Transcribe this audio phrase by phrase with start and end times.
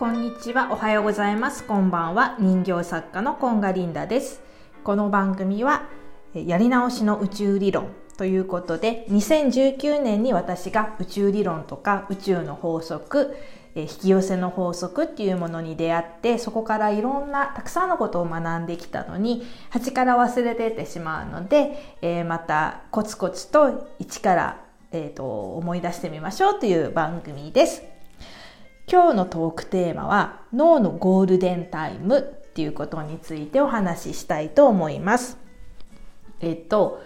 [0.00, 1.62] こんにちは、おはようございます。
[1.64, 4.40] こんばんは、人形作家のコンガリンダです。
[4.82, 5.82] この番組は、
[6.32, 13.36] やり直しの宇宙理論ということで、2019年に私が宇宙理論とか宇宙の法則、
[13.74, 27.99] 引き寄せの法則っていうものに出会ってそこからいろんなたくさんのことを学んできたのに8から忘れてってしまうので、えー、またコツコツと1から、えーと思い出してみましょうという番組です。
[28.90, 35.38] 今日のトークテーマは脳のゴールデンタイムっていうことについてお話ししたいと思います。
[36.40, 37.00] えっと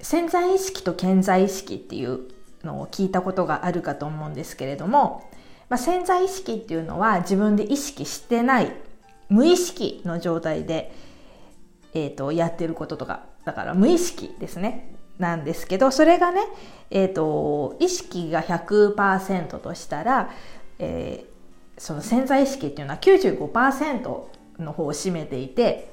[0.00, 2.20] 潜在意識と潜在意識っていう
[2.62, 5.28] のを聞いたことがあるかと思うんですけれども、
[5.68, 8.72] まあ、潜在意識っていうのは自分で意識してない
[9.28, 10.92] 無意識の状態で、
[11.94, 16.42] えーと、やってることとかだから無意識ですねなんですけどそれがね、
[16.90, 20.30] えーと意識が100%としたら
[20.78, 24.22] えー、その潜在意識っていうのは95%
[24.58, 25.90] の方を占めていて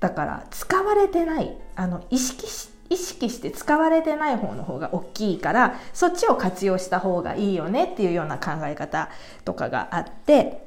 [0.00, 9.08] だから使われてないあの意識し意識して使われてない方の方が大きいからそっちを活用した方がいいよねっていうような考え方
[9.44, 10.66] とかがあって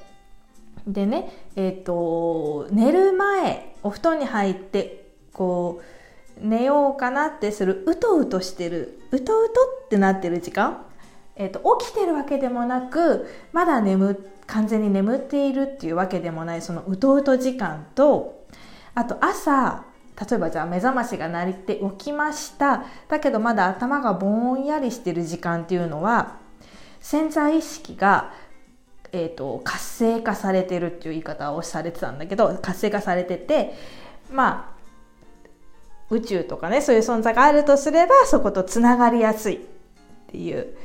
[0.87, 5.81] でねえっ、ー、と寝る前お布団に入ってこ
[6.41, 9.53] う寝ようかなってするうとうとしてるうとうと
[9.85, 10.83] ってなってる時間
[11.37, 18.45] えーと、起きてるわけでもなくまだ眠完全に眠っているっていうわけでもないそのうとうと時間と
[18.95, 19.83] あと朝
[20.19, 22.85] 例えばじゃあ目覚ましが鳴って起きました。
[23.07, 26.37] だけどまだ頭がぼんやりしてる時間っていうのは
[26.99, 28.33] 潜在意識が、
[29.11, 33.75] えーと、活性化されてるっていう言い方をされてたんだけど活性化されてて
[34.31, 34.77] まあ
[36.09, 39.59] 宇宙とかねそういう存在があるとすればそことつながりやすいっ
[40.31, 40.75] ていう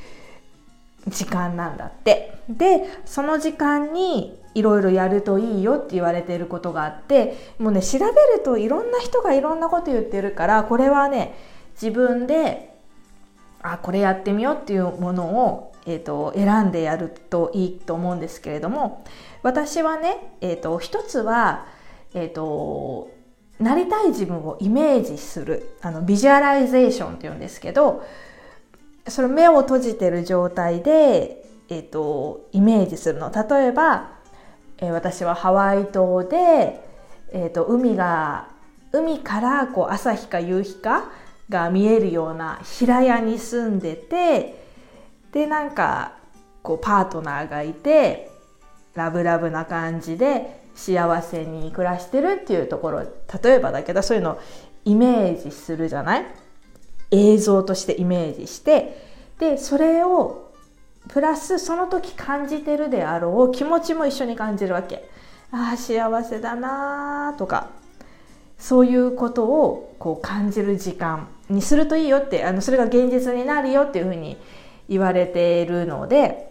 [1.09, 2.33] 時間なんだって。
[2.49, 8.13] でその時間にいろいろやるといいよって言われていることがあってもうね調べる
[8.45, 11.35] といろんな人がいろんなこと言ってるからこれはね
[11.81, 12.77] 自分で
[13.63, 19.05] あこれやってみようっていうものを、えーと、選んでやるといいと思うんですけれども
[19.43, 21.67] 私はね、えーと、一つは、
[22.13, 23.11] えーと
[23.61, 28.03] なりたい自分をイメージするあのビジュアライゼーションっていうんですけど
[29.09, 33.31] その目を閉じてる状態で、えーと、イメージするの。
[33.31, 34.11] 例えば、
[34.79, 36.81] えー、私はハワイ島で、
[37.33, 38.49] えーと、海が
[38.93, 41.11] 海からこう朝日か夕日か
[41.49, 44.63] が見えるような平屋に住んでて
[45.33, 46.17] でなんか
[46.63, 48.31] こうパートナーがいて
[48.95, 53.01] ラブラブな感じで幸せに暮らしてるっていうところ。
[53.43, 54.41] 例えばだけどそういうのを
[54.85, 56.27] イメージするじゃない？
[57.13, 59.01] 映像としてイメージして
[59.39, 60.51] でそれを
[61.09, 65.09] プラスその時感じてるであろう気持ちも一緒に感じるわけ。
[65.53, 67.69] ああ幸せだなとか
[68.59, 74.39] そういうことをこう感じる時間にするといいよってあのそれが現実になるよっていうふうに
[74.89, 76.51] 言われているので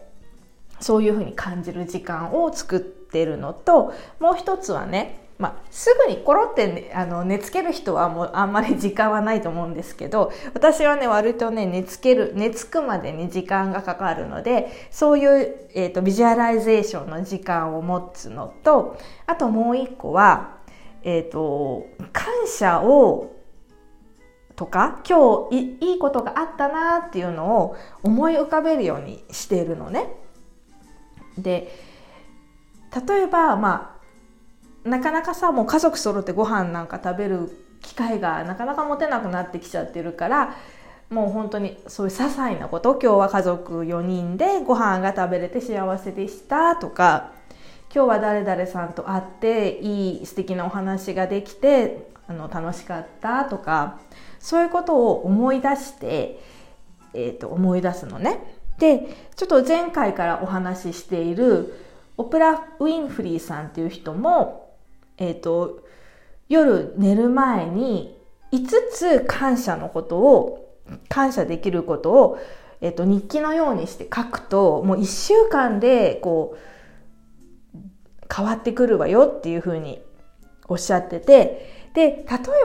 [0.79, 20.59] そういうふうに感じる時間を作ってるのともう一つはねまあ、すぐにコロって、ね、あの寝つける人はもうあんまり時間はないと思うんですけど私はね割とね寝つける寝つくまでに時間がかかるのでそういう、えーと、ビジュアライゼーションの時間を持つのとあともう一個は、
[21.01, 23.35] えーと、感謝を
[24.55, 30.05] とか今日いいことがあったなっていうのを思い浮かべるようにしているのね。
[31.35, 31.73] で
[33.07, 34.00] 例えばまあ
[34.83, 37.49] なかなかさもう家族揃ってご飯なんか食べる
[37.81, 40.55] 機会がなかなか持てなくなってきちゃってるから
[41.09, 47.31] もう本当にそういう些細なこと今日は家族4人でご飯が食べれて幸せでしたとか
[47.93, 53.99] 今日は誰々さんと会っていい素敵なお話ができてあの楽しかったとか
[54.39, 56.39] そういうことを思い出して、
[57.13, 58.39] えー、と思い出すのね。
[58.79, 61.75] でちょっと前回からお話ししている
[62.17, 64.70] オプラ・ウィンフリーさんっていう人も
[65.21, 65.83] えっ、ー、と、
[66.49, 68.19] 夜寝る前に
[68.51, 70.67] 5つ感謝のことを、
[71.07, 72.39] 感謝できることを、
[72.81, 77.77] えっ、ー、と、日記のようにして書くと、もう1週間で、こう、
[78.35, 80.01] 変わってくるわよっていうふうに
[80.67, 82.15] おっしゃってて、で、例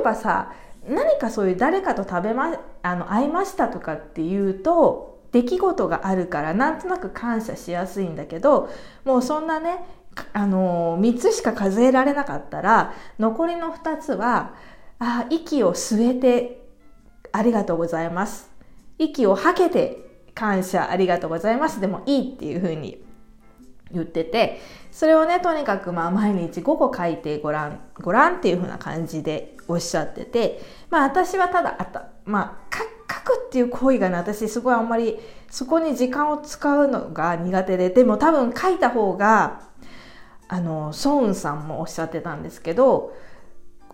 [0.01, 0.53] えばさ、
[0.89, 8.71] 何かそういう誰かと食べま、あの、会いましたとかっていうと、出来事があるからなんとなく感謝しやすいんだけど
[9.05, 9.85] もうそんなね
[10.33, 14.55] あの3つしか数えられなかったら残りの2つは
[14.99, 16.63] あ息を吸えて
[17.33, 18.51] ありがとうございます。
[18.99, 21.81] 息を吐けて感謝ありがとうございます。
[21.81, 23.03] でもいいっていうふうに
[23.93, 24.61] 言ってて
[24.91, 30.61] それをねとにかくまあ毎日午後書いてごらんごらんっていう風な感じでおっしゃってて
[30.91, 32.09] まあ私はただあた。
[32.25, 35.19] まあ書くっていう行為がね私すごいあんまり
[35.51, 39.63] そこに時間を使うのが苦手ででも多分書いた方が
[40.49, 43.15] あのソウンさんもおっしゃってたんですけど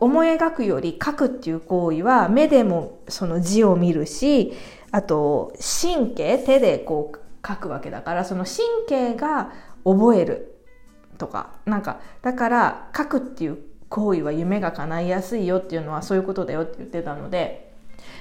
[0.00, 4.52] 思い描くより書くっていう行為は目でもその字を見るし
[4.90, 5.52] あと
[5.82, 8.58] 神経手でこう書くわけだからその神
[8.88, 9.52] 経が
[9.84, 10.58] 覚える
[11.18, 13.58] とかなんかだから書くっていう
[13.88, 17.74] 行為は夢が叶いやすいよっていうのはそういうことだよって言ってたので、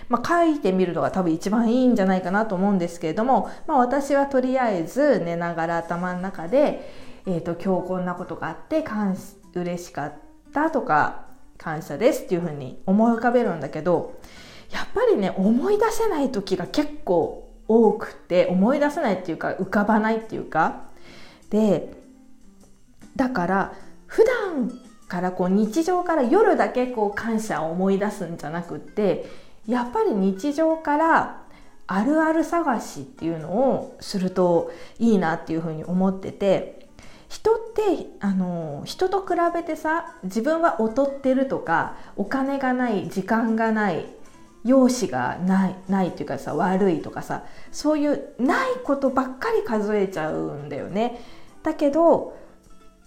[0.09, 9.15] まあ、書いてみるのが多分一番いいんじゃないかなと思うんですけれども、まあ、私はとりあえず寝ながら頭の中で、えーと、今日こんなことがあって感
[9.53, 10.13] 嬉しかっ
[10.53, 11.25] たとか
[11.57, 14.19] 感謝ですっていうふうに思い浮かべるんだけど
[14.71, 20.89] やっぱりね思い出せない時が結構多くて思い出せないっていうか浮かばないっていうか。
[21.49, 21.93] で
[23.15, 23.73] だから
[24.07, 24.71] 普段
[25.07, 29.25] からこう日常から夜だけこう感謝を思い出すんじゃなくって
[29.67, 31.41] やっぱり日常から
[31.87, 36.80] あるある探しっていうのをするといいなっていうふうに思ってて
[37.31, 44.05] 人ってあの人と比べてさ自分は劣ってるとかお金がない時間がない
[44.65, 51.21] 容姿がないないっていうかさ悪いとかさそういうないことばっかり数えちゃうんだよね。
[51.63, 52.37] だけど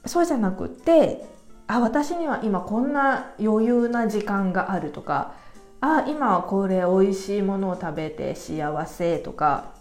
[0.07, 1.27] そうじゃなくって
[1.67, 5.35] あ私には今こんな余裕な時間があるとか
[5.83, 9.75] あ今はこれ美味しいものを食べて幸せとか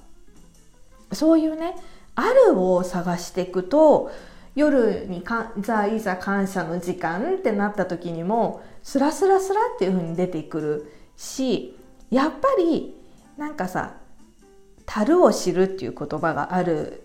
[1.13, 1.77] そういうね
[2.15, 4.11] あるを探していくと
[4.55, 11.77] 夜にかざいざ感謝の時間ってなった時にもスラスラスラっていう風に出てくるし
[12.11, 12.95] やっぱり
[13.37, 13.95] なんかさ
[14.85, 17.03] 「樽を知る」っていう言葉がある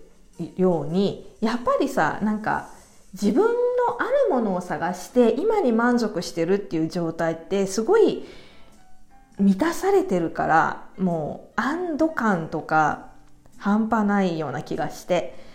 [0.57, 2.69] ようにやっぱりさなんか
[3.13, 3.51] 自分の
[3.99, 8.23] あるものを探して今に満足してるっていう状態ってすごい
[9.39, 13.07] 満たされてるからもう安堵感とか
[13.57, 15.48] 半端ないような気がして。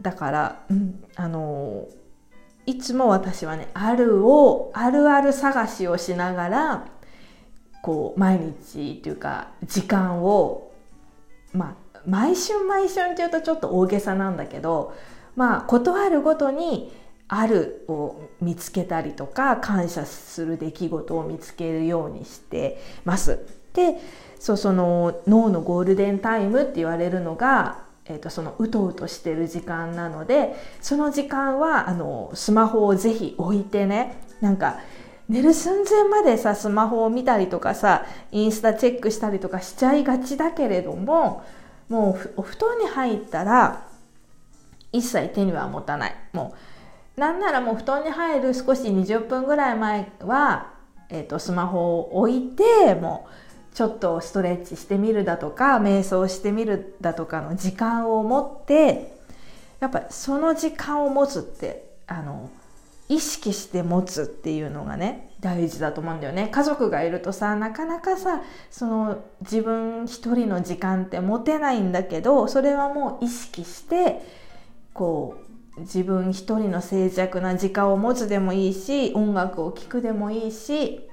[0.00, 1.86] だから、うん、あの
[2.66, 6.86] いつも私はねあるをあるある探しをしながら
[7.82, 10.72] こう毎日っていうか時間を
[11.52, 14.94] まあ毎春毎春っていうとちょっと大げさなんだけど
[15.34, 16.92] まあ断るごとに
[17.28, 23.46] あるを見つけたりとか感謝する出来事を見つけるようにしてます。
[23.74, 23.98] で
[24.38, 34.80] そうその脳のゴールデンタイムって言われるのが、えーと、そのうとうとしてる時間なのでその時間はあのスマホをぜひ置いてねなんか
[35.28, 41.44] 寝る寸前までさスマホを見たりとかさインスタチェックしたりとかしちゃいがちだけれども
[41.88, 43.86] もうお布団に入ったら
[44.92, 46.16] 一切手には持たない。
[46.32, 46.54] も
[47.16, 50.72] うなんならもう布団に入る少し20分ぐらい前は、
[51.10, 53.47] えーと、スマホを置いてもう
[53.78, 59.16] ちょっとストレッチしてみるだとか瞑想してみるだとかの時間を持って
[59.78, 62.50] やっぱその時間を持つってあの
[63.08, 66.48] 意識して持つっていうのがね大事だと思うんだよね。
[66.50, 74.22] 家族がいるとさなかなかさその自分一人の時間って持てないんだけどそれはもう意識して
[74.92, 75.36] こ
[75.76, 81.07] う自分一人の静寂な時間を持つでもいいし音楽を聴くでもいいし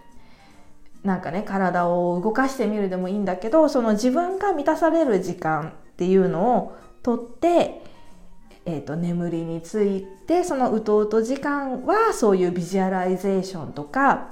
[1.05, 7.83] なんかね体を動かしてみるでもいいんだけどその自分が満たされる時間っていうのをとって、
[8.65, 14.31] えーと、眠りについてそのうとうと時間はそういうビジュアライゼーションとか、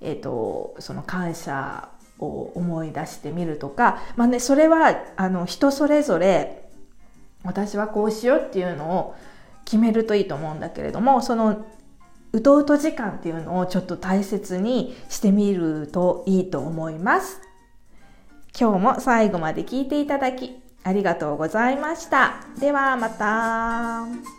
[0.00, 1.88] えーとその感謝
[2.20, 6.68] を思い出してみるとか、まあね、それはあの人それぞれ
[7.44, 9.14] 私はこうしようっていうのを
[9.64, 11.66] 決めるといいと思うんだけれどもその
[12.38, 17.40] うとうと時間っていうのをちょっと大切にしてみるといいと思います。
[18.58, 22.44] 今日も最後まで聞いていただきありがとうございました。
[22.58, 24.37] ではまた。